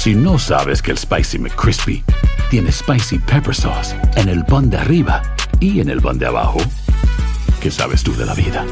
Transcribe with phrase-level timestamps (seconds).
[0.00, 2.02] Si no sabes que el Spicy McCrispy
[2.48, 5.20] tiene Spicy Pepper Sauce en el pan de arriba
[5.60, 6.56] y en el pan de abajo,
[7.60, 8.64] ¿qué sabes tú de la vida?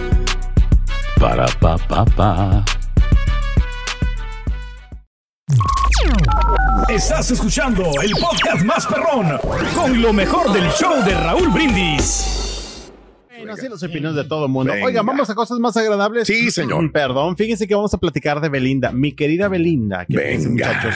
[1.20, 2.64] Para, pa, pa, pa.
[6.88, 9.38] Estás escuchando el podcast más perrón
[9.74, 12.90] con lo mejor del show de Raúl Brindis.
[13.36, 14.72] Bueno, así las opiniones de todo el mundo.
[14.72, 14.86] Venga.
[14.86, 16.26] Oigan, vamos a cosas más agradables.
[16.26, 16.90] Sí, señor.
[16.90, 18.92] Perdón, fíjense que vamos a platicar de Belinda.
[18.92, 20.48] Mi querida Belinda, que Venga.
[20.48, 20.94] muchachos.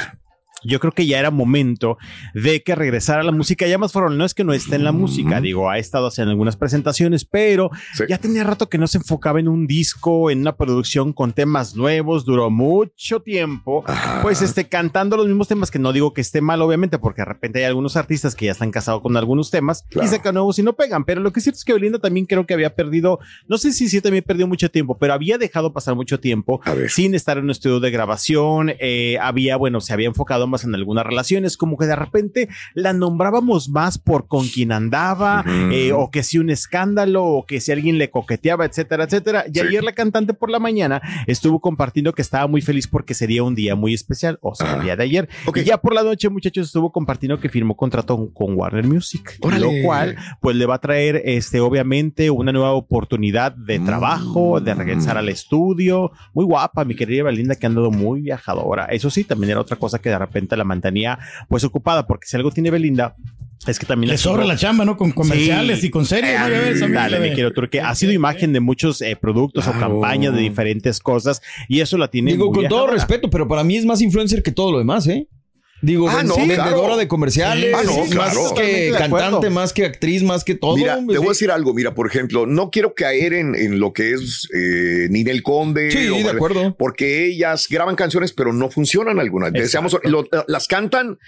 [0.65, 1.99] Yo creo que ya era momento
[2.35, 3.67] de que regresara a la música.
[3.67, 6.31] Ya más fueron, no es que no esté en la música, digo, ha estado haciendo
[6.31, 8.05] algunas presentaciones, pero Sí.
[8.09, 11.75] ya tenía rato que no se enfocaba en un disco, en una producción con temas
[11.77, 13.85] nuevos, duró mucho tiempo,
[14.23, 17.27] pues este, cantando los mismos temas, que no digo que esté mal, obviamente, porque de
[17.27, 20.07] repente hay algunos artistas que ya están casados con algunos temas Claro.
[20.07, 22.27] y sacan nuevos y no pegan, pero lo que es cierto es que Belinda también
[22.27, 25.73] creo que había perdido, no sé si sí también perdió mucho tiempo, pero había dejado
[25.73, 30.09] pasar mucho tiempo sin estar en un estudio de grabación, eh, había, bueno, se había
[30.09, 34.71] enfocado más en algunas relaciones, como que de repente la nombrábamos más por con quien
[34.73, 39.45] andaba, eh, o que si un escándalo, o que si alguien le coqueteaba, etcétera, etcétera.
[39.49, 39.61] Y Sí.
[39.61, 43.55] ayer la cantante por la mañana estuvo compartiendo que estaba muy feliz porque sería un
[43.55, 45.29] día muy especial, o sea, el día de ayer.
[45.47, 45.59] Ok.
[45.59, 49.37] Y ya por la noche, muchachos, estuvo compartiendo que firmó contrato con, con Warner Music,
[49.41, 49.61] Órale.
[49.81, 53.87] lo cual pues le va a traer este obviamente una nueva oportunidad de Mm.
[53.87, 56.11] trabajo, de regresar al estudio.
[56.35, 58.85] Muy guapa, mi querida Belinda, que ha andado muy viajadora.
[58.87, 62.37] Eso sí, también era otra cosa que de repente la mantenía pues ocupada, porque si
[62.37, 63.17] algo tiene Belinda
[63.67, 64.97] es que también Le sobra la chamba, ¿no?
[64.97, 65.87] Con comerciales Sí.
[65.87, 66.39] y con series.
[66.41, 66.49] ¿no?
[66.49, 67.81] Ves, Dale, mi querido Turque.
[67.81, 72.09] Ha sido imagen de muchos eh, productos o campañas de diferentes cosas y eso la
[72.09, 74.79] tiene Digo, muy con todo respeto, pero para mí es más influencer que todo lo
[74.79, 75.29] demás, ¿eh?
[75.83, 76.97] Digo, Ah, no, vendedora claro.
[76.97, 80.77] de comerciales, Ah, no, más que cantante, más que actriz, más que todo.
[80.77, 81.75] Mira, hombre, te voy a decir algo.
[81.75, 85.91] Mira, por ejemplo, no quiero caer en, en lo que es eh, Ninel Conde.
[85.91, 86.77] Sí, o- de acuerdo.
[86.79, 89.53] Porque ellas graban canciones, pero no funcionan algunas.
[89.53, 91.19] Deseamos, lo- las cantan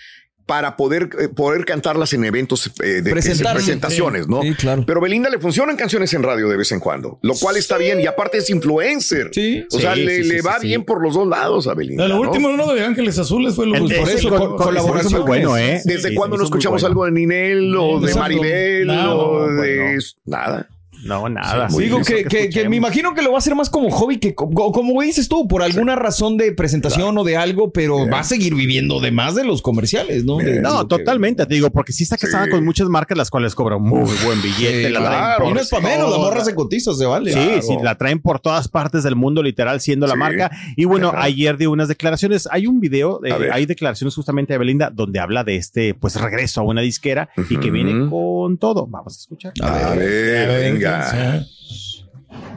[0.47, 4.31] para poder, eh, poder cantarlas en eventos eh, de presentaciones, sí.
[4.31, 4.43] ¿no?
[4.43, 4.84] Sí, claro.
[4.87, 8.00] Pero Belinda le funcionan canciones en radio de vez en cuando, lo cual está bien.
[8.00, 9.31] Y aparte es influencer.
[9.33, 9.65] Sí.
[9.72, 10.84] O sea, Sí, le, sí, le sí, va sí, bien sí.
[10.87, 12.06] por los dos lados a Belinda.
[12.09, 12.21] Lo ¿no?
[12.22, 15.81] último, uno de Ángeles Azules fue lo El- Pues por eso, con- muy bueno, ¿eh?
[15.84, 16.87] ¿Desde sí, no escuchamos bueno.
[16.93, 18.15] algo de Ninel o de.
[18.15, 20.69] Maribel o de nada?
[21.04, 21.69] No, nada.
[21.70, 24.19] Sí, Digo que, que- que me imagino que lo va a hacer más como hobby
[24.19, 28.12] que co- como dices tú, por alguna razón de presentación o de algo, pero Bien.
[28.12, 30.37] va a seguir viviendo de más de los comerciales, ¿no?
[30.38, 30.54] Bien.
[30.56, 32.50] De- No, que- totalmente, te digo, porque sí está casada Sí.
[32.50, 34.87] con muchas marcas, las cuales cobran muy buen billete.
[34.87, 35.15] Sí, la claro.
[35.16, 37.32] traen por Y no es para menos, la morra se cotiza, se vale.
[37.32, 37.62] Sí, Claro.
[37.62, 40.50] sí, la traen por todas partes del mundo, literal, siendo la marca.
[40.76, 41.22] Y bueno, Ajá.
[41.25, 42.48] ayer dio unas declaraciones.
[42.50, 46.60] Hay un video, eh, hay declaraciones justamente de Belinda donde habla de este, pues, regreso
[46.60, 48.86] a una disquera y que viene con todo.
[48.86, 49.53] Vamos a escuchar.
[49.62, 50.94] A ver, venga.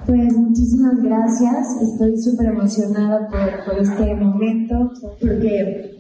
[0.06, 5.98] Pues muchísimas gracias, estoy súper emocionada por, por este momento, porque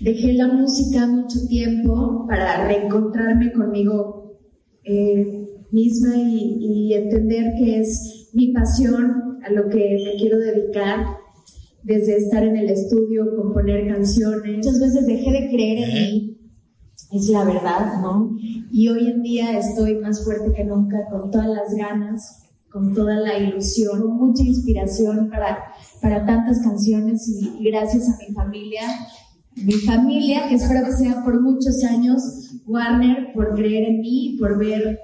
[0.00, 4.38] dejé la música mucho tiempo para reencontrarme conmigo
[4.84, 11.06] eh, misma y, y entender que es mi pasión a lo que me quiero dedicar,
[11.82, 14.56] desde estar en el estudio, componer canciones.
[14.56, 16.33] Muchas veces dejé de creer en mí,
[17.12, 18.36] es la verdad, ¿no?
[18.72, 23.14] Y hoy en día estoy más fuerte que nunca, con todas las ganas, con toda
[23.14, 25.58] la ilusión, mucha inspiración para,
[26.02, 28.82] para tantas canciones y, gracias a mi familia,
[29.54, 32.20] mi familia, que espero que sea por muchos años,
[32.66, 34.98] Warner, por creer en mí, por ver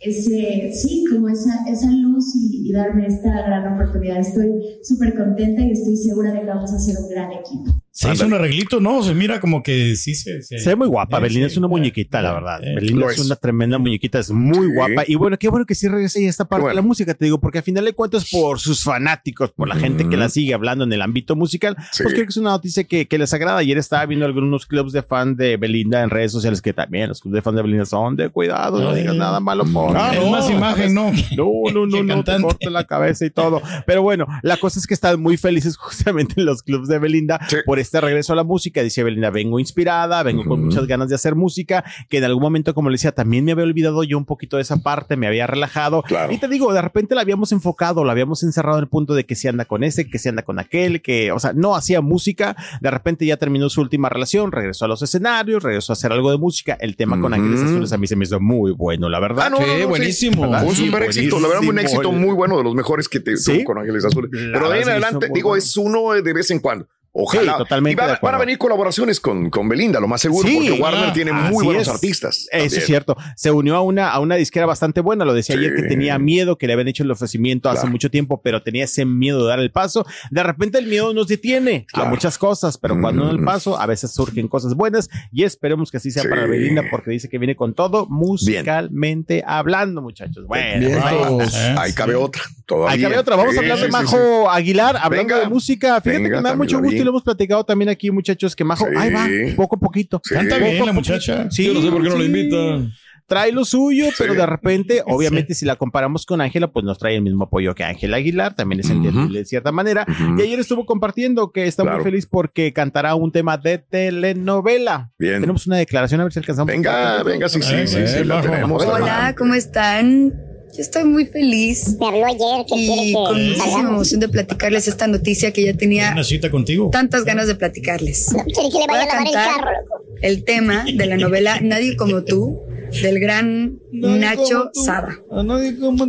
[0.00, 4.18] ese, sí, como esa, esa luz y, y darme esta gran oportunidad.
[4.18, 4.50] Estoy
[4.82, 7.72] súper contenta y estoy segura de que vamos a hacer un gran equipo.
[7.98, 9.02] Se hizo un arreglito, ¿no?
[9.02, 10.42] Se mira como que sí se.
[10.42, 12.62] Se, Se ve muy guapa, Eh, Belinda sí, es una eh, muñequita, la verdad.
[12.62, 12.74] eh.
[12.74, 14.74] Belinda Lo es una tremenda muñequita, es muy Sí.
[14.74, 15.04] guapa.
[15.06, 16.76] Y bueno, qué bueno que sí regrese y esta parte bueno.
[16.76, 19.76] de la música, te digo, porque al final de cuentas, por sus fanáticos, por la
[19.76, 22.02] gente que la sigue hablando en el ámbito musical, Sí.
[22.02, 23.58] pues creo que es una noticia que, que les agrada.
[23.58, 27.20] Ayer estaba viendo algunos clubs de fan de Belinda en redes sociales que también los
[27.22, 29.00] clubs de fan de Belinda son de cuidado, no Ay.
[29.00, 30.22] digas nada malo por Ah, ella.
[30.22, 31.12] es más imagen, ¿no?
[31.36, 33.62] No, no, no, no, te corto la cabeza y todo.
[33.86, 37.40] Pero bueno, la cosa es que están muy felices justamente en los clubs de Belinda
[37.48, 37.56] Sí.
[37.64, 38.82] por este regreso a la música.
[38.82, 40.66] Dice Belinda, vengo inspirada, vengo con Ujú.
[40.66, 43.64] muchas ganas de hacer música, que en algún momento, como le decía, también me había
[43.64, 46.02] olvidado yo un poquito de esa parte, me había relajado.
[46.02, 46.32] Claro.
[46.32, 49.24] Y te digo, de repente la habíamos enfocado, la habíamos encerrado en el punto de
[49.24, 52.00] que si anda con ese, que si anda con aquel, que, o sea, no hacía
[52.00, 52.56] música.
[52.80, 56.30] De repente ya terminó su última relación, regresó a los escenarios, regresó a hacer algo
[56.30, 56.76] de música.
[56.80, 57.34] El tema con.
[57.36, 59.44] Ángeles Azules a mí se me hizo muy bueno, la verdad.
[59.46, 59.84] Ah, no, Sí, no, no, sí.
[59.84, 60.42] buenísimo.
[60.42, 60.60] ¿Verdad?
[60.60, 63.20] Fue un Sí, super éxito, la verdad, un éxito muy bueno, de los mejores que
[63.20, 63.56] te Sí.
[63.58, 64.30] tuvo con Ángeles Azules.
[64.32, 65.62] La Pero de ahí en se adelante, digo, bueno.
[65.62, 66.88] es uno de vez en cuando.
[67.18, 67.52] Ojalá.
[67.52, 70.46] Sí, totalmente Y va- de van a venir colaboraciones con, con Belinda, lo más seguro,
[70.46, 71.88] Sí, porque Warner ah, tiene así muy buenos es.
[71.88, 72.36] artistas.
[72.40, 72.78] Eso también.
[72.80, 73.16] es cierto.
[73.36, 75.24] Se unió a una, a una disquera bastante buena.
[75.24, 75.60] Lo decía Sí.
[75.60, 78.84] ayer que tenía miedo, que le habían hecho el ofrecimiento hace mucho tiempo, pero tenía
[78.84, 80.04] ese miedo de dar el paso.
[80.30, 82.08] De repente el miedo nos detiene Claro.
[82.08, 83.44] a muchas cosas, pero cuando da el Mm.
[83.44, 86.28] paso, a veces surgen cosas buenas y esperemos que así sea Sí.
[86.28, 90.46] para Belinda porque dice que viene con todo musicalmente hablando, muchachos.
[90.46, 91.90] Bueno, ahí-.
[91.90, 91.94] ¿Eh?
[91.94, 92.42] Cabe otra.
[92.66, 92.92] Todavía.
[92.94, 93.36] Ahí cabe otra.
[93.36, 95.40] Vamos Sí, a hablar de sí, Majo sí, Aguilar, hablando Venga.
[95.40, 96.00] de música.
[96.00, 98.84] Fíjate Venga, que me da mucho gusto lo hemos platicado también aquí, muchachos, que Majo,
[98.86, 98.92] Sí.
[98.98, 99.26] ahí va,
[99.56, 100.20] poco a poquito.
[100.22, 100.34] Sí.
[100.34, 101.50] Canta bien la muchacha.
[101.50, 102.26] Sí, Yo no sé por qué no la sí.
[102.26, 102.92] invitan.
[103.28, 104.38] trae lo suyo, pero Sí.
[104.38, 107.82] de repente, obviamente, si la comparamos con Ángela, pues nos trae el mismo apoyo que
[107.82, 110.06] Ángela Aguilar, también es entendible de cierta manera.
[110.38, 111.96] Y ayer estuvo compartiendo que está Claro.
[111.98, 115.10] muy feliz porque cantará un tema de telenovela.
[115.18, 115.40] Bien.
[115.40, 116.68] Tenemos una declaración, a ver si alcanzamos.
[116.72, 118.48] Venga, venga, sí, sí, Ay, sí, sí, la Majo.
[118.48, 118.84] tenemos.
[118.84, 119.34] Hola.
[119.36, 120.32] ¿cómo están?
[120.76, 124.88] Yo estoy muy feliz Me habló ayer que y con que muchísima emoción de platicarles
[124.88, 126.90] esta noticia que ya tenía Una cita contigo.
[126.90, 128.32] tantas ganas de platicarles.
[128.32, 130.04] No, quiere que le vaya a a lavar el cantar carro, loco.
[130.20, 132.62] el tema de la novela Nadie como tú
[133.02, 135.18] del gran Nacho Saba.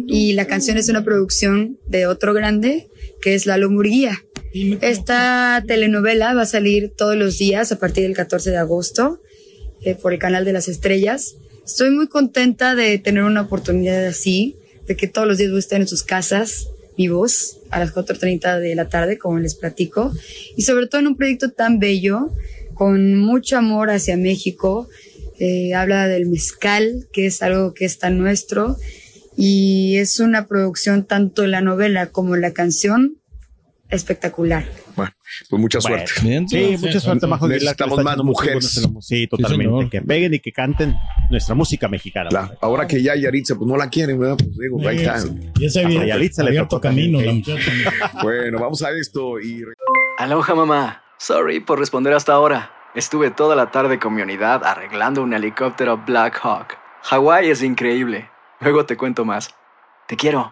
[0.07, 2.89] Y la canción es una producción de otro grande
[3.21, 4.23] que es Lalo Murguía.
[4.81, 9.21] Esta telenovela va a salir todos los días a partir del 14 de agosto
[9.81, 11.35] eh, por el canal de las estrellas.
[11.67, 14.55] Estoy muy contenta de tener una oportunidad así,
[14.87, 18.87] de que todos los días voy en sus casas vivos a las 4.30 de la
[18.87, 20.13] tarde, como les platico,
[20.55, 22.31] y sobre todo en un proyecto tan bello,
[22.73, 24.87] con mucho amor hacia México.
[25.39, 28.77] Eh, habla del mezcal, que es algo que es tan nuestro,
[29.35, 33.16] y es una producción tanto la novela como la canción
[33.89, 34.65] espectacular.
[34.95, 35.11] Bueno,
[35.49, 36.13] pues mucha Bueno, suerte.
[36.27, 38.77] Bien, Sí, mucha suerte, Majo Necesitamos más mujeres.
[38.77, 39.65] la Sí, totalmente.
[39.65, 39.89] señor.
[39.89, 40.95] que peguen y que canten
[41.29, 42.29] nuestra música mexicana.
[42.31, 44.37] La- ahora que ya Yaritza, pues no la quieren, ¿verdad?
[44.37, 45.17] Pues digo, ahí está.
[45.59, 47.43] Ya se había Yalitza le tocó camino la también.
[47.47, 47.91] muchacha.
[48.23, 49.63] Bueno, vamos a esto y
[50.17, 51.03] Aloha mamá.
[51.19, 52.71] Sorry por responder hasta ahora.
[52.95, 56.75] Estuve toda la tarde con mi unidad arreglando un helicóptero Black Hawk.
[57.03, 58.29] Hawái es increíble.
[58.59, 59.53] Luego te cuento más.
[60.07, 60.51] Te quiero.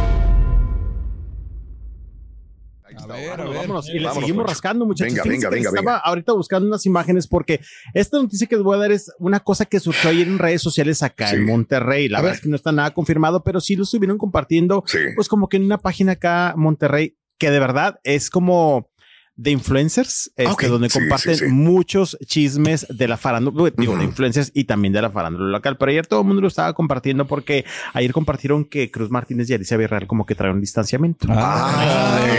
[3.33, 3.59] A ver, a Bueno, ver.
[3.67, 3.89] vámonos.
[3.89, 5.13] Y le Vámonos, seguimos rascando, muchachos.
[5.13, 5.97] Venga, venga, venga, Estaba venga.
[5.97, 7.61] ahorita buscando unas imágenes porque
[7.93, 10.61] esta noticia que les voy a dar es una cosa que surgió ayer en redes
[10.61, 11.35] sociales acá Sí.
[11.35, 12.09] en Monterrey.
[12.09, 12.37] La A verdad ver.
[12.37, 14.99] es que no está nada confirmado, pero sí lo estuvieron compartiendo, Sí.
[15.15, 18.89] pues como que en una página acá, Monterrey, que de verdad es como
[19.37, 21.51] de influencers, este, Ok, donde sí, comparten sí, sí.
[21.51, 24.09] muchos chismes de la farándula, digo, de Ujú.
[24.09, 25.77] influencers y también de la farándula local.
[25.79, 29.53] Pero ayer todo el mundo lo estaba compartiendo porque ayer compartieron que Cruz Martínez y
[29.55, 31.25] Alicia Villarreal como que traen un distanciamiento.
[31.31, 32.30] Ah, eso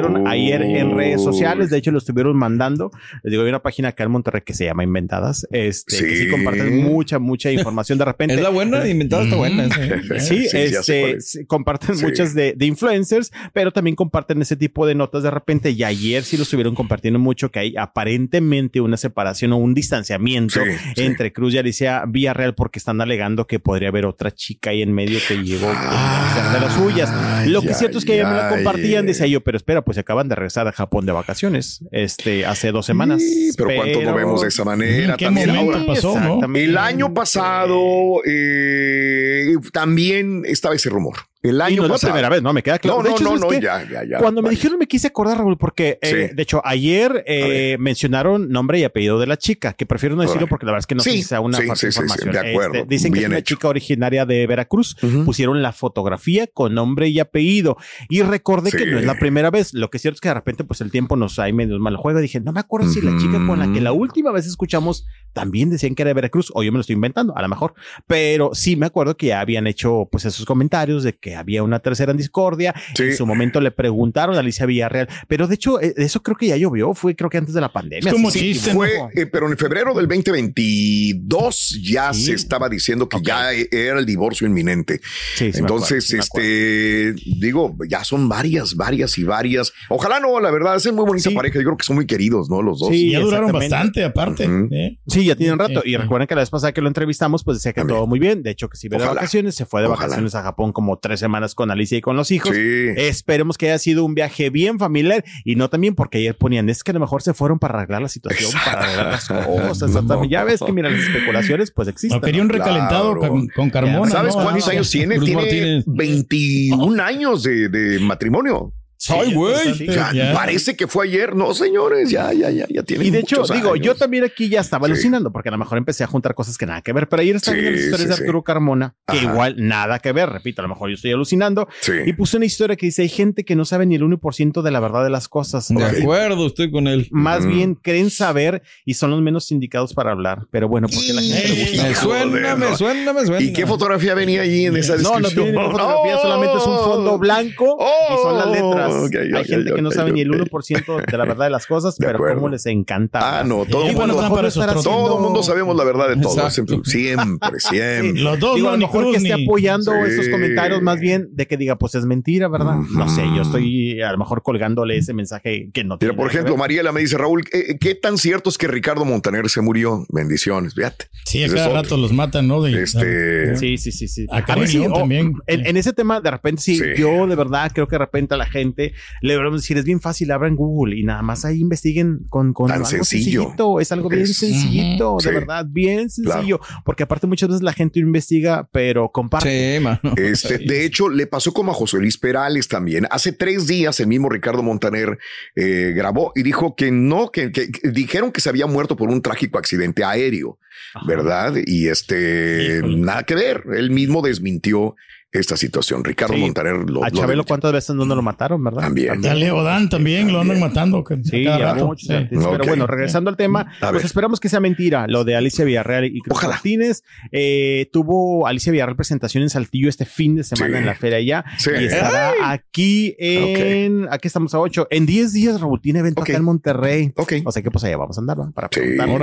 [0.00, 1.24] pusieron ayer en redes Uy.
[1.24, 2.90] sociales, de hecho lo estuvieron mandando.
[3.22, 6.24] Les digo, hay una página acá en Monterrey que se llama Inventadas, este, que sí
[6.24, 6.30] Sí.
[6.30, 8.34] comparten mucha, mucha información de repente.
[8.34, 9.64] Es la buena, inventada está buena.
[9.66, 10.20] ¿eh?
[10.20, 11.30] Sí, Sí, ya este, es.
[11.30, 12.04] sí, comparten Sí.
[12.04, 15.70] muchas de, de influencers, pero también comparten ese tipo de notas de repente.
[15.70, 20.60] Y ayer sí lo estuvieron compartiendo mucho, que hay aparentemente una separación o un distanciamiento
[20.60, 21.02] Sí, sí.
[21.04, 24.92] entre Cruz y Alicia Villarreal, porque están alegando que podría haber otra chica ahí en
[24.92, 27.46] medio que llegó a hacer de las suyas.
[27.48, 28.54] Lo que es cierto es que ayer me la ay.
[28.56, 32.44] compartían, decía yo, pero espera, pues se acaban de regresar a Japón de vacaciones, este,
[32.44, 33.22] hace dos semanas.
[33.22, 35.86] Sí, pero cuánto no vemos de esa manera ¿En qué también ahora.
[35.86, 36.24] pasó, no?
[36.24, 36.64] Exactamente.
[36.64, 41.14] El año pasado eh, también estaba ese rumor.
[41.50, 42.12] El Y año no es la pasado.
[42.12, 42.98] primera vez, no me queda claro.
[42.98, 43.60] No, De no, hecho, no, ¿sabes no, qué?
[43.60, 44.18] ya, ya, ya.
[44.18, 46.34] Cuando me dijeron me quise acordar, Raúl, porque eh, Sí.
[46.36, 50.46] de hecho ayer eh, mencionaron nombre y apellido de la chica, que prefiero no decirlo
[50.46, 52.32] porque la verdad es que no Sí, sea una sí, falsa sí, sí, sí, información.
[52.44, 52.74] de acuerdo.
[52.74, 53.54] Este, dicen que es una hecho.
[53.54, 54.96] chica originaria de Veracruz.
[55.02, 55.24] Ujú.
[55.24, 57.76] Pusieron la fotografía con nombre y apellido.
[58.08, 59.74] Y recordé que no es la primera vez.
[59.74, 61.96] Lo que es cierto es que de repente, pues el tiempo nos hay medio mal
[61.96, 62.20] juego.
[62.20, 65.70] Dije, no me acuerdo si la chica con la que la última vez escuchamos también
[65.70, 67.74] decían que era de Veracruz, o yo me lo estoy inventando, a lo mejor,
[68.06, 71.78] pero sí me acuerdo que ya habían hecho pues esos comentarios de que había una
[71.80, 72.74] tercera en discordia.
[72.94, 73.04] Sí.
[73.04, 76.46] En su momento le preguntaron a Alicia Villarreal, pero de hecho, eh, eso creo que
[76.48, 78.12] ya llovió, fue creo que antes de la pandemia.
[78.12, 79.08] Como Sí, chiste, Fue, ¿no?
[79.14, 82.24] eh, pero en febrero del 2022 ya Sí.
[82.26, 85.00] se estaba diciendo que ya era el divorcio inminente.
[85.34, 89.72] Sí, sí me Entonces, acuerdo, este, digo, ya son varias, varias y varias.
[89.88, 91.34] Ojalá no, la verdad, es muy bonita Sí.
[91.36, 91.58] pareja.
[91.58, 92.62] Yo creo que son muy queridos, ¿no?
[92.62, 92.88] Los dos.
[92.90, 94.48] Sí, ya duraron bastante, aparte.
[94.70, 94.98] ¿eh?
[95.06, 95.82] Sí, ya tiene un rato.
[95.84, 97.98] Y recuerden que la vez pasada que lo entrevistamos, pues decía que También.
[97.98, 98.42] todo muy bien.
[98.42, 100.02] De hecho, que si ve de vacaciones, se fue de Ojalá.
[100.06, 102.54] vacaciones a Japón como tres semanas con Alicia y con los hijos.
[102.54, 102.88] Sí.
[102.96, 106.82] Esperemos que haya sido un viaje bien familiar y no también porque ayer ponían, es
[106.84, 109.90] que a lo mejor se fueron para arreglar la situación, para arreglar las cosas.
[110.28, 112.20] Ya ves que, mira, las especulaciones pues existen.
[112.20, 113.32] No, quería un recalentado Claro.
[113.32, 114.10] con, con Carmona.
[114.10, 114.42] ¿Sabes ¿no?
[114.42, 115.16] cuántos Ah, años tiene?
[115.16, 115.84] Cruz Tiene Martínez.
[115.86, 118.72] 21 años de, de matrimonio.
[119.10, 119.74] Ay, güey.
[119.74, 119.86] Sí.
[120.34, 121.34] Parece que fue ayer.
[121.34, 123.84] No, señores, ya, ya, ya, ya tiene Y de hecho, digo, años.
[123.86, 124.92] yo también aquí ya estaba Sí.
[124.92, 127.36] alucinando, porque a lo mejor empecé a juntar cosas que nada que ver, pero ayer
[127.36, 128.26] estaba Sí, viendo las historias sí, de.
[128.26, 129.32] Arturo Carmona, que Ajá.
[129.32, 131.92] igual nada que ver, repito, a lo mejor yo estoy alucinando, Sí.
[132.06, 134.70] y puse una historia que dice, hay gente que no sabe ni el 1% de
[134.70, 135.68] la verdad de las cosas.
[135.68, 137.08] De acuerdo, estoy con él.
[137.10, 141.22] Más bien creen saber y son los menos indicados para hablar, pero bueno, porque la
[141.22, 141.82] gente le gusta.
[141.88, 142.76] me suena, me ¿no?
[142.76, 143.40] suena, me suena.
[143.42, 145.44] ¿Y qué fotografía venía ahí en esa No, no descripción?
[145.52, 146.22] tiene fotografía, ¡Oh!
[146.22, 147.78] solamente es un fondo blanco
[148.10, 148.94] y son las letras.
[149.04, 150.48] Hay gente que no sabe ni el ok.
[150.50, 152.36] 1% de la verdad de las cosas, De pero acuerdo.
[152.36, 153.40] cómo les encanta.
[153.40, 156.50] Ah, no, todo el mundo, otro- todo el mundo sabemos la verdad de todo.
[156.50, 156.78] Siempre,
[157.58, 158.20] siempre.
[158.22, 160.10] Los dos, Digo, no, a lo mejor Cruz, que esté apoyando Sí.
[160.12, 162.76] esos comentarios, más bien de que diga, pues es mentira, ¿verdad?
[162.94, 166.12] No sé, yo estoy a lo mejor colgándole ese mensaje que no tiene.
[166.12, 166.56] Mira, por ejemplo.
[166.56, 170.06] Mariela me dice, Raúl, ¿qué, qué tan cierto es que Ricardo Montaner se murió?
[170.08, 171.06] Bendiciones, fíjate.
[171.24, 172.62] Sí, a cada rato los matan, ¿no?
[172.62, 174.26] De- Este, Sí, sí, sí, sí.
[174.30, 175.34] A Karen mí sí, también.
[175.46, 176.84] En, en ese tema, de repente, sí, Sí.
[176.96, 178.85] yo de verdad creo que de repente a la gente
[179.22, 182.68] le debemos decir, es bien fácil, abran Google y nada más ahí investiguen con, con
[182.68, 183.42] Tan algo sencillo.
[183.42, 183.80] sencillito.
[183.80, 185.34] Es algo bien Es- sencillito, de Sí.
[185.34, 186.60] verdad, bien sencillo.
[186.84, 189.76] Porque aparte muchas veces la gente investiga, pero comparte.
[189.78, 190.00] Sí, mano.
[190.16, 193.06] Este, de hecho, le pasó como a José Luis Perales también.
[193.10, 195.18] Hace tres días el mismo Ricardo Montaner
[195.54, 199.08] eh, grabó y dijo que no, que, que- que dijeron que se había muerto por
[199.10, 200.58] un trágico accidente aéreo,
[201.06, 201.54] ¿verdad?
[201.64, 202.96] Y este, Híjole.
[202.98, 203.64] nada que ver.
[203.76, 204.94] Él mismo desmintió
[205.40, 206.04] esta situación.
[206.04, 206.40] Ricardo Sí.
[206.40, 207.44] Montaner lo, A lo Chabelo.
[207.44, 208.82] ¿cuántas veces no lo mataron, verdad?
[208.82, 209.22] También.
[209.22, 211.02] Y a Leodán también lo andan matando.
[211.04, 211.86] que- Sí, a cada a rato.
[211.86, 212.14] muchos Sí.
[212.14, 212.48] artistas.
[212.52, 214.04] Pero bueno, regresando al tema, A pues ver.
[214.04, 216.54] esperamos que sea mentira lo de Alicia Villarreal y Cruz Ojalá.
[216.54, 217.02] Martínez.
[217.32, 220.78] Eh, tuvo Alicia Villarreal presentación en Saltillo este fin de semana Sí.
[220.80, 221.44] en la feria ya.
[221.58, 221.70] Sí.
[221.78, 224.86] Y estará aquí en, aquí estamos a 8.
[224.90, 226.30] En 10 días, Raúl, tiene evento Ok.
[226.30, 227.12] acá en Monterrey.
[227.16, 227.34] Ok.
[227.44, 228.50] O sea que pues allá vamos a andar, ¿va?
[228.52, 228.68] Para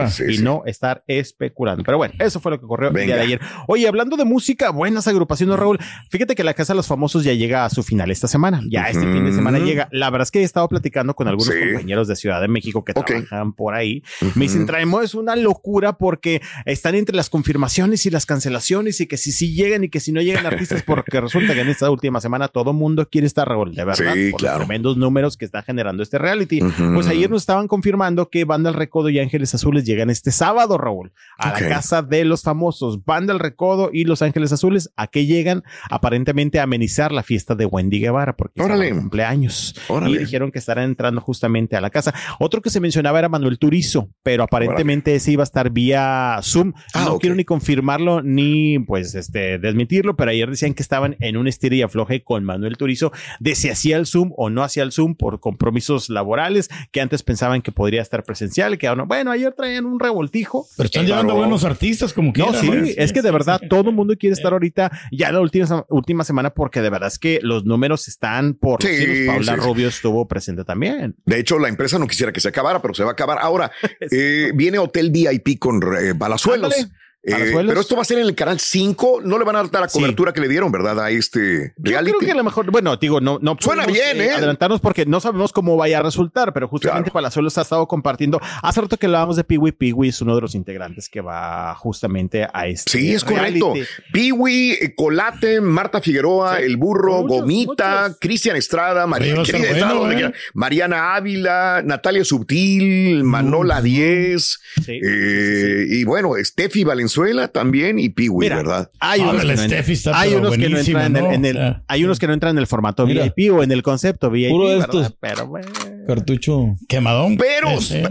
[0.10, 0.44] sí, y sí.
[0.44, 1.84] no estar especulando.
[1.84, 3.42] Pero bueno, eso fue lo que ocurrió el día de ayer.
[3.68, 5.80] Oye, hablando de música, buenas agrupaciones, Raúl.
[6.10, 8.62] Fíjate que la Casa de los Famosos ya llega a su final esta semana.
[8.70, 9.88] Ya este fin de semana llega.
[9.92, 11.60] La verdad es que he estado platicando con algunos Sí.
[11.60, 13.06] compañeros de Ciudad de México que Ok.
[13.06, 14.04] trabajan por ahí.
[14.22, 14.32] Ujú.
[14.36, 19.08] Me dicen, traemos es una locura porque están entre las confirmaciones y las cancelaciones y
[19.08, 21.90] que si sí llegan y que si no llegan artistas porque resulta que en esta
[21.90, 24.60] última semana todo mundo quiere estar Raúl, de verdad, Sí, por claro.
[24.60, 26.62] los tremendos números que está generando este reality.
[26.64, 26.94] Ujú.
[26.94, 30.78] Pues ayer nos estaban confirmando que Banda El Recodo y Ángeles Azules llegan este sábado,
[30.78, 31.62] Raúl, a Ok.
[31.62, 33.04] la casa de los famosos.
[33.06, 35.64] Banda El Recodo y Los Ángeles Azules, ¿a qué llegan?
[35.90, 38.92] Aparentemente amenizar la fiesta de Wendy Guevara, porque es Órale.
[38.92, 39.76] cumpleaños.
[39.88, 40.16] Órale.
[40.16, 42.14] Y dijeron que estarán entrando justamente a la casa.
[42.40, 46.74] Otro que se mencionaba era Manuel Turizo, pero aparentemente ese iba a estar vía Zoom.
[46.94, 51.38] Ah, no quiero ni confirmarlo ni pues este desmentirlo, pero ayer decían que estaban en
[51.38, 54.84] un estira y afloje con Manuel Turizo de si hacía el Zoom o no hacía
[54.84, 59.08] el Zoom por compromisos laborales, que antes pensaban que podría estar presencial, que ahora no.
[59.08, 60.66] Bueno, ayer traían un revoltijo.
[60.78, 61.40] Pero están Eh, llevando claro.
[61.40, 62.86] buenos artistas como No, quieran.
[62.86, 66.24] sí, es que de verdad todo el mundo quiere estar ahorita ya la última, última
[66.24, 69.26] semana porque de verdad es que los números están por los Sí.
[69.28, 69.68] Paula sí, sí.
[69.68, 71.16] Rubio estuvo presente también.
[71.26, 73.40] De hecho, la empresa no quisiera que se acabara, pero se va a acabar.
[73.42, 73.72] Ahora,
[74.12, 76.74] eh, viene Hotel VIP con eh, Balazuelos.
[76.74, 76.94] Ándale,
[77.26, 79.22] Eh, pero esto va a ser en el canal 5.
[79.24, 79.98] No le van a dar la Sí.
[79.98, 81.00] cobertura que le dieron, ¿verdad?
[81.00, 82.12] A este Yo reality.
[82.18, 84.32] creo que a lo mejor, bueno, digo, no, no Suena podemos, bien, ¿eh?
[84.34, 87.14] adelantarnos porque no sabemos cómo vaya a resultar, pero justamente Claro.
[87.14, 88.42] Palazuelos ha estado compartiendo.
[88.62, 92.46] Hace rato que hablábamos de Piwi, Piwi es uno de los integrantes que va justamente
[92.54, 92.92] a este.
[92.92, 93.74] Sí, es correcto.
[94.12, 96.64] Piwi, eh, Colate, Marta Figueroa, Sí.
[96.64, 98.16] El Burro, Muchos, Gomita.
[98.20, 100.34] Cristian Estrada, María, bueno, Estrada, ¿eh?
[100.54, 105.00] Mariana Ávila, Natalia Subtil, Manola 10, Sí.
[105.02, 107.13] eh, y bueno, Steffi Valenzuela
[107.48, 108.90] también y Piwi, ¿verdad?
[109.00, 112.58] Hay Ah, unos, que no, entran en el, sea, hay unos que no entran en
[112.60, 113.24] el formato Mira.
[113.36, 114.90] VIP o en el concepto VIP, Puro de ¿verdad?
[114.96, 115.18] estos.
[115.20, 115.68] Pero bueno.
[116.08, 116.76] Cartucho.
[116.88, 117.38] Quemadón.
[117.38, 118.10] Pero, Eh, eh.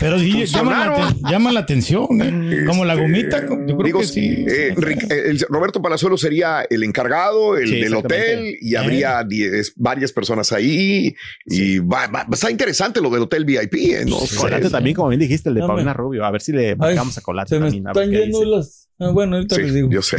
[0.00, 2.06] Pero sí, llaman la, atención.
[2.22, 2.64] eh.
[2.66, 4.20] Como la Este, gomita, yo creo digo, que sí.
[4.48, 9.72] eh, eh, el Roberto Palazuelo sería el encargado, el Sí, del hotel, y habría diez-
[9.76, 11.14] varias personas ahí.
[11.44, 13.74] Y va, va- está interesante lo del hotel VIP.
[13.74, 14.18] eh, no.
[14.38, 15.60] Colate también, como bien dijiste, el de.
[15.62, 16.24] Paulina Rubio.
[16.24, 17.86] A ver si le marcamos a Colate Se me también.
[17.86, 18.50] están qué yendo dice.
[18.50, 18.88] las.
[18.98, 19.90] Ah, bueno, ahorita Sí, les digo.
[19.90, 20.16] yo sé.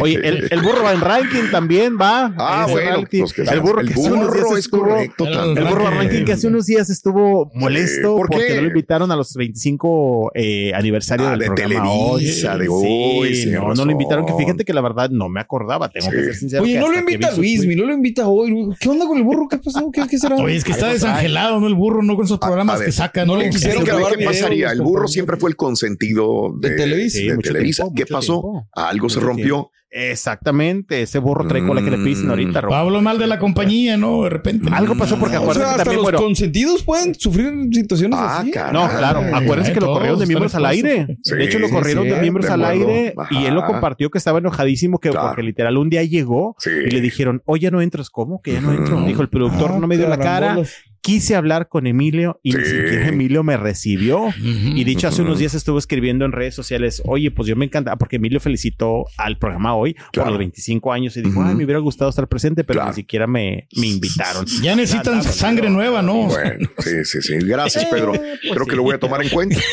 [0.00, 2.32] Oye, el, el burro va en ranking también va.
[2.38, 5.64] Ah, bueno, que- el burro, el que hace unos burro días es estuvo- correcto el-
[5.64, 10.30] burro ranking que hace unos días estuvo molesto porque no lo invitaron a los 25
[10.36, 12.20] eh, aniversario Ah, del de programa hoy.
[12.20, 14.24] Televisa, de hoy, Sí, tienes no, no lo invitaron.
[14.26, 15.88] Que fíjate que la verdad no me acordaba.
[15.88, 16.16] Tengo Sí.
[16.16, 16.62] que ser sincero.
[16.62, 18.54] Oye, no lo invita Luis, tweet- no lo invita hoy.
[18.78, 19.48] ¿Qué onda con el burro?
[19.48, 19.90] ¿Qué pasó?
[19.92, 20.36] ¿Qué, qué será?
[20.36, 21.66] Oye, es que está desangelado, ¿no?
[21.66, 23.26] El burro, no con esos programas a ver, que sacan.
[23.26, 27.18] no le quisieron El burro siempre fue el consentido de, Televisa.
[27.18, 27.82] De Televisa.
[27.84, 28.40] tiempo, ¿Qué mucho pasó?
[28.40, 28.68] tiempo.
[28.74, 29.70] Algo se rompió.
[29.92, 31.02] Exactamente.
[31.02, 32.30] Ese burro trae cola que le pisen Mm.
[32.30, 32.60] ahorita.
[32.60, 32.74] Raúl.
[32.74, 34.22] Hablo mal de la compañía, ¿no?
[34.22, 34.70] De repente.
[34.72, 38.38] Algo pasó porque O acuérdate sea, hasta también, los bueno, consentidos pueden sufrir situaciones Ah,
[38.40, 38.50] así.
[38.52, 38.72] caray.
[38.72, 39.20] No, claro.
[39.20, 41.18] Ay, Acuérdense ay, que lo corrieron de miembros al aire.
[41.22, 44.18] Sí, de hecho, lo sí, corrieron de miembros al aire y él lo compartió que
[44.18, 45.28] estaba enojadísimo que Claro.
[45.28, 46.70] porque literal un día llegó Sí.
[46.86, 48.10] y le dijeron, oye, ya no entras.
[48.10, 48.40] ¿Cómo?
[48.42, 49.00] Que ya no entro.
[49.02, 50.56] Dijo el productor, Ah, no me dio la cara.
[51.02, 54.24] Quise hablar con Emilio y ni siquiera Emilio me recibió.
[54.24, 54.36] Ujú.
[54.42, 57.96] Y dicho hace unos días estuvo escribiendo en redes sociales, oye, pues yo me encanta,
[57.96, 61.80] porque Emilio felicitó al programa hoy por los 25 años y dijo, ay, me hubiera
[61.80, 62.90] gustado estar presente, pero Claro.
[62.90, 64.44] ni siquiera me, me invitaron.
[64.62, 66.26] Ya necesitan Nada, sangre nueva, ¿no?
[66.26, 67.34] Bueno, sí, sí, sí.
[67.40, 68.12] Gracias, Pedro.
[68.12, 69.58] pues Creo que lo voy a tomar en cuenta.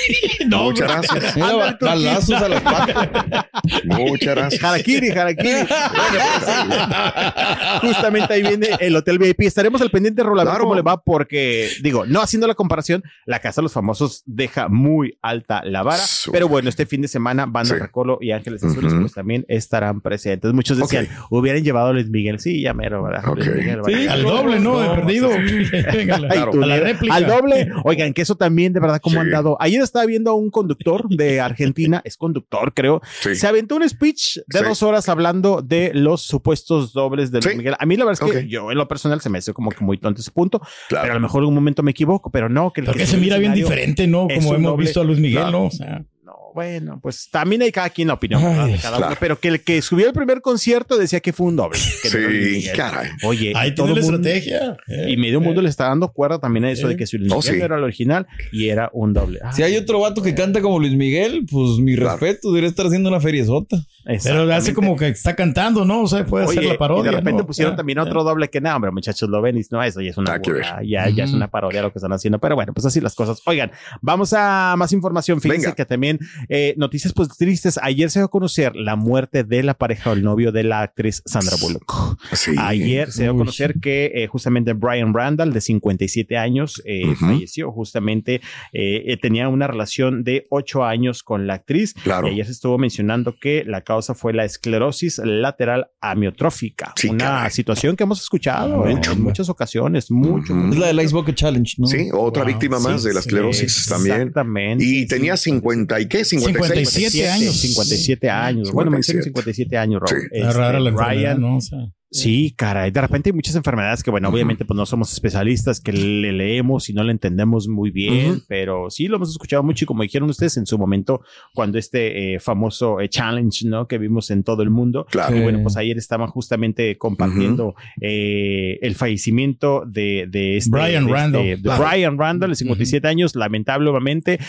[0.48, 1.36] No, Muchas gracias.
[1.36, 3.50] Mira, balazos a la pata.
[3.84, 4.64] Muchas gracias.
[4.64, 5.68] Harakiri, harakiri.
[7.82, 9.42] Justamente ahí viene el Hotel VIP.
[9.42, 10.64] Estaremos al pendiente, Rola, a ver Claro.
[10.64, 14.68] cómo le va, porque, digo, no haciendo la comparación, la Casa de los Famosos deja
[14.68, 16.04] muy alta la vara.
[16.32, 17.80] Pero bueno, este fin de semana, Banda Sí.
[17.82, 20.54] Recolo y Ángeles Azules, pues también estarán presentes.
[20.54, 22.40] Muchos decían, hubieran llevado a Luis Miguel.
[22.40, 23.28] Sí, ya mero, ¿verdad?
[23.28, 23.38] Ok.
[23.38, 24.00] Luis Miguel, ¿verdad?
[24.00, 24.80] Sí, Al doble, ¿no?
[24.80, 25.30] De perdido.
[25.32, 27.16] A la- Ay, tú, a la mira, réplica.
[27.16, 27.72] Al doble.
[27.84, 29.20] Oigan, que eso también, de verdad, cómo Sí.
[29.22, 29.58] han dado.
[29.60, 33.02] Ayer estaba viendo a un conductor de Argentina, es conductor, creo.
[33.22, 33.34] Sí.
[33.36, 34.66] Se aventó un speech de Sí.
[34.66, 37.58] dos horas hablando de los supuestos dobles de Luis Sí.
[37.58, 37.76] Miguel.
[37.80, 39.84] A mí la verdad es que yo en lo personal se me hace como que
[39.84, 41.07] muy tonto ese punto, Claro.
[41.08, 42.74] Pero a lo mejor en un momento me equivoco, pero no.
[42.74, 44.28] Que el Porque que se mira bien diferente, ¿no?
[44.28, 44.84] Como hemos doble.
[44.86, 45.52] visto a Luis Miguel, Claro.
[45.60, 45.64] ¿no?
[45.68, 46.06] O sea, No,
[46.54, 49.82] bueno, pues también hay cada quien la opinión de cada uno, pero que el que
[49.82, 51.78] subió el primer concierto decía que fue un doble.
[52.02, 53.12] que Sí, caray.
[53.24, 54.78] Oye, ahí y todo tiene la mundo- estrategia.
[54.88, 55.12] eh.
[55.12, 57.38] Y medio mundo le está dando cuerda también a eso de que si Luis Oh,
[57.38, 57.62] Miguel sí.
[57.62, 59.40] era el original y era un doble.
[59.44, 62.12] Ah, Si hay otro vato que canta como Luis Miguel, pues mi Claro.
[62.18, 63.78] respeto, debería estar haciendo una feriezota.
[64.24, 66.02] Pero hace como que está cantando, ¿no?
[66.02, 67.10] O sea, puede hacer Oye, la parodia.
[67.12, 67.48] y de repente ¿no?
[67.48, 68.04] pusieron Ah, también ah.
[68.04, 70.82] otro doble que nada, hombre, muchachos, lo ven y no, eso ya es una burla,
[70.84, 72.40] ya, ya es una parodia lo que están haciendo.
[72.40, 73.42] Pero bueno, pues así las cosas.
[73.46, 75.42] Oigan, vamos a más información.
[75.42, 75.76] Fíjense Venga.
[75.76, 77.80] que también eh, noticias pues tristes.
[77.82, 80.82] Ayer se dio a conocer la muerte de la pareja o el novio de la
[80.82, 82.18] actriz Sandra Bullock.
[82.34, 82.52] Sí.
[82.58, 87.16] Ayer se dio a conocer que eh, justamente Brian Randall, de 57 años, eh, Ujú.
[87.28, 87.72] falleció.
[87.72, 88.36] Justamente
[88.74, 91.94] eh, eh, tenía una relación de 8 años con la actriz.
[92.04, 92.28] Claro.
[92.28, 96.94] Y ayer se estuvo mencionando que la causa fue la esclerosis lateral amiotrófica.
[96.96, 97.52] Sí, una caray.
[97.52, 99.12] situación que hemos escuchado en- Mucho.
[99.14, 100.12] en muchas ocasiones.
[100.12, 100.54] Mucho.
[100.54, 100.70] Ujú.
[100.74, 101.88] Es la del Ice Bucket Challenge, ¿no?
[101.88, 102.52] Sí, otra Wow.
[102.54, 104.16] víctima más Sí, de la sí, esclerosis también.
[104.22, 104.84] Exactamente.
[104.86, 106.90] Y tenía 50 y qué, 56.
[106.90, 107.62] 57 años.
[107.62, 108.72] 57 años.
[108.72, 110.22] Bueno, me dicen 57 años, Raúl.
[110.22, 110.28] Sí.
[110.32, 111.58] Este, rara la ¿no?
[111.58, 112.92] O sea, Sí, caray.
[112.92, 116.90] De repente hay muchas enfermedades que, bueno, obviamente, pues no somos especialistas, que le leemos
[116.90, 120.30] y no le entendemos muy bien, pero sí lo hemos escuchado mucho y como dijeron
[120.30, 121.22] ustedes en su momento,
[121.54, 123.88] cuando este eh, famoso eh, challenge, ¿no?
[123.88, 125.06] Que vimos en todo el mundo.
[125.12, 125.36] Claro.
[125.36, 130.70] Y bueno, pues ayer estaban justamente compartiendo eh, el fallecimiento de, de este.
[130.72, 131.44] Brian de este- Randall.
[131.46, 131.86] de Claro.
[131.90, 134.40] Brian Randall, de 57 años, lamentablemente.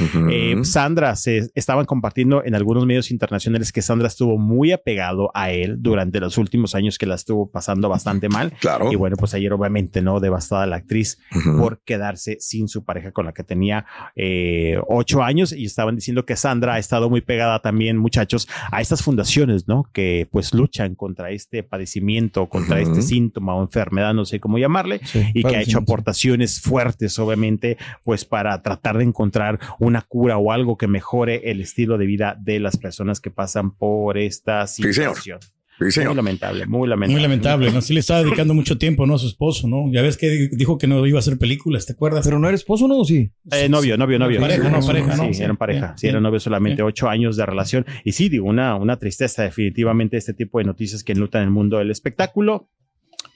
[0.62, 5.76] Sandra se estaban compartiendo en algunos medios internacionales que Sandra estuvo muy apegado a él
[5.80, 8.52] durante los últimos años que la estuvo pasando bastante mal.
[8.60, 8.92] Claro.
[8.92, 11.18] Y bueno, pues ayer obviamente no devastada la actriz
[11.58, 16.24] por quedarse sin su pareja con la que tenía eh, ocho años y estaban diciendo
[16.24, 19.88] que Sandra ha estado muy pegada también, muchachos, a estas fundaciones, ¿no?
[19.92, 25.00] Que pues luchan contra este padecimiento, contra este síntoma o enfermedad, no sé cómo llamarle,
[25.04, 30.38] Sí, y que ha hecho aportaciones fuertes, obviamente, pues para tratar de encontrar una cura
[30.38, 34.66] o algo que mejore el estilo de vida de las personas que pasan por esta
[34.66, 35.40] situación.
[35.40, 35.48] Sí,
[35.80, 36.16] muy señor.
[36.16, 37.12] lamentable, muy lamentable.
[37.14, 37.80] muy lamentable, ¿no?
[37.80, 39.14] Sí le estaba dedicando mucho tiempo, ¿no?
[39.14, 39.90] A su esposo, ¿no?
[39.92, 42.24] Ya ves que dijo que no iba a hacer películas, ¿te acuerdas?
[42.24, 42.98] Pero no eres esposo, ¿no?
[42.98, 43.30] ¿O sí?
[43.52, 44.40] Eh, novio, novio, novio.
[44.40, 45.24] Pareja, no, pareja, ¿no?
[45.26, 45.94] Sí, Sí, eran pareja.
[45.96, 47.86] sí, Sí, eran novios solamente ocho años de relación.
[48.04, 51.78] Y sí, digo, una, una tristeza definitivamente este tipo de noticias que enlutan el mundo
[51.78, 52.68] del espectáculo.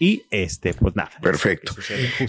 [0.02, 1.12] Y este, pues nada.
[1.22, 1.76] Perfecto.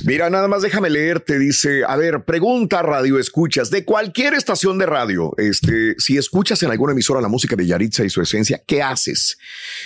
[0.06, 4.86] Mira, nada más déjame leerte, dice, a ver, pregunta radio escuchas de cualquier estación de
[4.86, 8.84] radio, este, si escuchas en alguna emisora la música de Yaritza y su esencia, ¿qué
[8.84, 9.40] haces?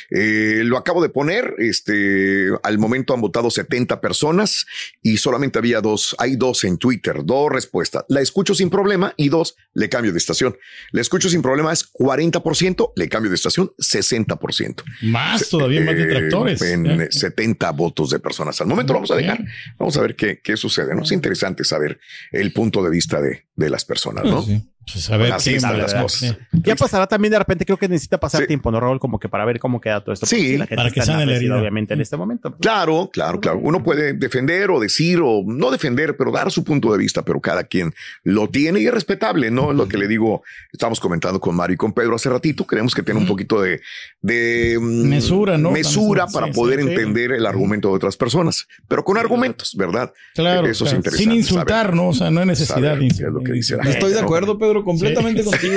[0.10, 4.66] Eh, lo acabo de poner, este, al momento han votado 70 personas
[5.02, 8.04] y solamente había dos, hay dos en Twitter, dos respuestas.
[8.10, 10.58] La escucho sin problema y dos, le cambio de estación.
[10.92, 14.84] La escucho sin problema es 40%, le cambio de estación 60%.
[15.04, 16.62] Más todavía, más Eh, detractores.
[16.64, 17.08] En ¿eh?
[17.12, 18.60] 70 votos de personas.
[18.60, 19.44] Al momento lo vamos a dejar.
[19.78, 20.94] Vamos a ver qué, qué sucede.
[20.94, 21.04] ¿no?
[21.04, 22.00] Es interesante saber
[22.32, 24.46] el punto de vista de, de las personas, ¿no?
[24.92, 26.20] Pues a ver Así están las cosas.
[26.20, 26.38] Sí.
[26.64, 28.48] Ya pasará también de repente, creo que necesita pasar Sí.
[28.48, 29.00] tiempo, ¿no, Raúl?
[29.00, 30.26] Como que para ver cómo queda todo esto.
[30.26, 31.60] Sí, porque la gente para que está sane la herida.
[31.60, 32.56] obviamente, en este momento.
[32.58, 33.60] Claro, claro, claro.
[33.62, 37.42] Uno puede defender o decir o no defender, pero dar su punto de vista, pero
[37.42, 39.74] cada quien lo tiene y es respetable, ¿no?
[39.74, 43.04] Lo que le digo, estamos comentando con Mario y con Pedro hace ratito, creemos que
[43.04, 43.82] tiene un poquito de,
[44.22, 45.72] de mm, Mesura, ¿no?
[45.72, 46.88] Mesura Sí, para sí, poder sí.
[46.90, 50.14] entender el argumento de otras personas, pero con argumentos, ¿verdad?
[50.34, 51.24] Claro, Eso es interesante.
[51.24, 51.96] Sin insultar, saber.
[51.96, 52.08] ¿no?
[52.10, 53.98] O sea, no hay necesidad saber de es lo que dice la gente.
[53.98, 55.76] Estoy de acuerdo, Pedro, completamente contigo.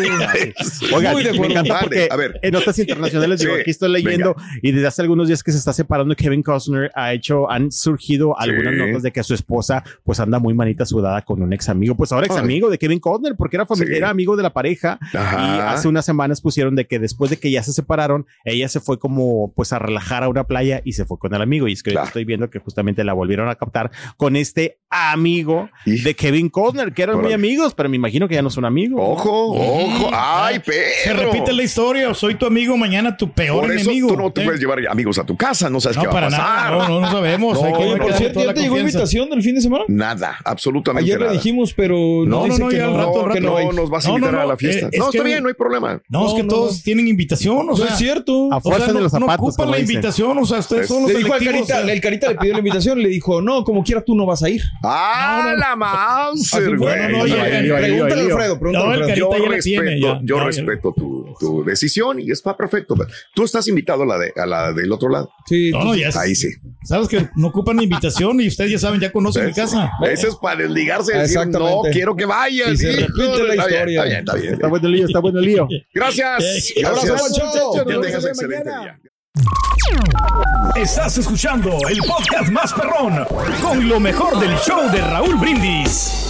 [0.95, 1.53] Oiga, Muy de me acuerdo.
[1.53, 2.39] encanta Dale, porque a ver.
[2.43, 5.59] en notas internacionales, digo, Sí, aquí estoy leyendo y desde hace algunos días que se
[5.59, 8.81] está separando Kevin Costner ha hecho, han surgido algunas Sí.
[8.81, 12.13] notas de que su esposa pues anda muy manita sudada con un ex amigo, pues
[12.13, 13.99] ahora ex amigo de Kevin Costner, porque era familia, Sí.
[13.99, 15.57] era amigo de la pareja Ajá.
[15.57, 18.81] y hace unas semanas pusieron de que después de que ya se separaron, ella se
[18.81, 21.73] fue como pues a relajar a una playa y se fue con el amigo y
[21.73, 22.07] es que Claro.
[22.07, 26.93] estoy viendo que justamente la volvieron a captar con este amigo Y- de Kevin Costner,
[26.93, 28.90] que eran muy amigos, pero me imagino que ya no son amigos.
[28.99, 30.11] Ojo, ojo.
[30.13, 31.31] Ay, Se Pedro.
[31.33, 32.13] repite la historia.
[32.15, 34.09] Soy tu amigo, mañana tu peor Por eso enemigo.
[34.09, 34.45] tú no te ¿eh?
[34.45, 36.73] puedes llevar amigos a tu casa, no sabes No, qué va a para pasar.
[36.73, 36.89] nada.
[36.89, 37.55] No, no, no sabemos.
[37.61, 38.17] No, Hay que no, no.
[38.17, 39.85] Cierto, ¿ya te llegó invitación del fin de semana?
[39.89, 41.37] Nada, absolutamente Ayer le nada.
[41.37, 43.61] dijimos, pero No, no, que ya al no, rato, al que rato.
[43.61, 43.61] no.
[43.71, 44.87] No nos vas a No, no, invitar a no, la fiesta.
[44.87, 46.03] eh, es no, está bien, no hay problema.
[46.09, 47.59] No, es que No, todos tienen invitación.
[47.59, 48.53] O No sea, es cierto.
[48.53, 50.39] A fuerza de no, los no zapatos, ocupan como la invitación.
[50.39, 53.65] O sea, ustedes son los Le el Carita le pidió la invitación, le dijo, no,
[53.65, 54.63] como quiera tú no vas a ir.
[54.83, 55.77] ¡Ah, No, no, la!
[55.77, 57.37] No, no, lío,
[57.77, 58.25] Pregúntale a.
[58.25, 60.21] Alfredo, No, el yo respeto, tiene, ya.
[60.23, 60.45] yo Ya, ya.
[60.47, 62.95] respeto tu, tu decisión y está perfecto.
[63.35, 65.31] Tú estás invitado a la, de, a la del otro lado.
[65.47, 66.49] Sí, No, no, ya Ahí sí.
[66.85, 69.91] Sabes que no ocupan invitación y ustedes ya saben, ya conocen mi casa.
[70.05, 72.73] Ese es para desligarse decir, no, quiero que vayas.
[72.73, 74.01] Y se hijo, repite la está bien, historia.
[74.01, 74.55] Está bien, está bien.
[74.55, 75.69] Está bueno el lío, está bueno el lío.
[75.95, 76.73] Gracias.
[76.77, 77.39] Gracias.
[78.05, 79.01] excelente día.
[80.77, 83.25] Estás escuchando el podcast más perrón
[83.63, 86.30] con lo mejor del show de Raúl Brindis.